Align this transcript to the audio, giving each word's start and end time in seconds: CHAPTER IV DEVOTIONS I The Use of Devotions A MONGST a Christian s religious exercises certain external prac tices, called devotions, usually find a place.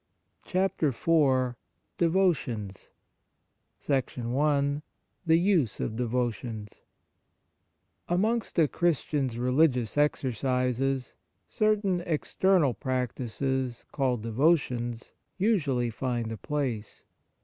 CHAPTER 0.47 0.87
IV 0.87 1.53
DEVOTIONS 1.99 2.89
I 3.87 4.81
The 5.27 5.37
Use 5.39 5.79
of 5.79 5.95
Devotions 5.95 6.81
A 8.09 8.17
MONGST 8.17 8.57
a 8.57 8.67
Christian 8.67 9.29
s 9.29 9.35
religious 9.35 9.99
exercises 9.99 11.17
certain 11.47 12.01
external 12.07 12.73
prac 12.73 13.13
tices, 13.13 13.85
called 13.91 14.23
devotions, 14.23 15.13
usually 15.37 15.91
find 15.91 16.31
a 16.31 16.37
place. 16.37 17.03